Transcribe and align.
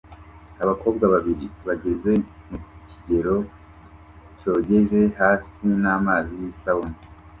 Abakobwa 0.63 1.05
babiri 1.13 1.45
bageze 1.67 2.13
mu 2.49 2.57
kigero 2.89 3.35
cyogeje 4.39 5.01
hasi 5.19 5.65
n'amazi 5.81 6.33
yisabune 6.41 6.97